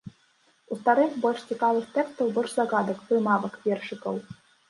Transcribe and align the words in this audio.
У 0.75 0.75
старых 0.79 1.11
больш 1.25 1.43
цікавых 1.51 1.85
тэкстаў, 1.99 2.33
больш 2.37 2.51
загадак, 2.61 2.97
прымавак, 3.09 3.59
вершыкаў. 3.67 4.15